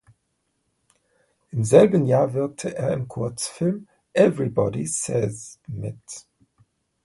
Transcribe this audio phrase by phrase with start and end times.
[1.51, 6.01] Im selben Jahr wirkte er im Kurzfilm "Everybody Says" mit.